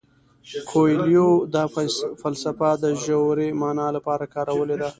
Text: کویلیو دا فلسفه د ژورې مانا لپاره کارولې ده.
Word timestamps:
کویلیو 0.69 1.29
دا 1.53 1.63
فلسفه 2.21 2.69
د 2.83 2.85
ژورې 3.03 3.49
مانا 3.61 3.87
لپاره 3.95 4.25
کارولې 4.33 4.75
ده. 4.81 4.89